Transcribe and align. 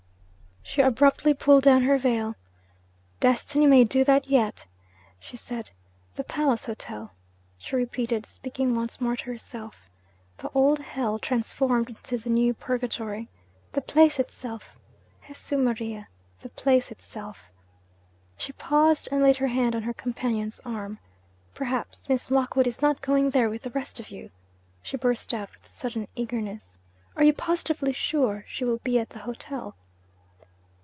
She 0.63 0.79
abruptly 0.81 1.33
pulled 1.33 1.63
down 1.63 1.81
her 1.83 1.97
veil. 1.97 2.35
'Destiny 3.19 3.65
may 3.67 3.83
do 3.83 4.05
that 4.05 4.29
yet!' 4.29 4.67
she 5.19 5.35
said. 5.35 5.71
'The 6.15 6.23
Palace 6.23 6.65
Hotel?' 6.65 7.11
she 7.57 7.75
repeated, 7.75 8.25
speaking 8.25 8.73
once 8.73 9.01
more 9.01 9.17
to 9.17 9.25
herself. 9.25 9.81
'The 10.37 10.49
old 10.55 10.79
hell, 10.79 11.19
transformed 11.19 11.89
into 11.89 12.17
the 12.17 12.29
new 12.29 12.53
purgatory. 12.53 13.27
The 13.73 13.81
place 13.81 14.17
itself! 14.17 14.77
Jesu 15.27 15.57
Maria! 15.57 16.07
the 16.41 16.47
place 16.47 16.89
itself!' 16.89 17.51
She 18.37 18.53
paused 18.53 19.09
and 19.11 19.21
laid 19.21 19.35
her 19.37 19.47
hand 19.47 19.75
on 19.75 19.81
her 19.83 19.93
companion's 19.93 20.61
arm. 20.63 20.99
'Perhaps 21.53 22.07
Miss 22.07 22.31
Lockwood 22.31 22.65
is 22.67 22.81
not 22.81 23.01
going 23.01 23.31
there 23.31 23.49
with 23.49 23.63
the 23.63 23.71
rest 23.71 23.99
of 23.99 24.09
you?' 24.09 24.31
she 24.81 24.95
burst 24.95 25.33
out 25.33 25.51
with 25.53 25.67
sudden 25.67 26.07
eagerness. 26.15 26.77
'Are 27.17 27.25
you 27.25 27.33
positively 27.33 27.91
sure 27.91 28.45
she 28.47 28.63
will 28.63 28.77
be 28.85 28.97
at 28.99 29.09
the 29.09 29.19
hotel?' 29.19 29.75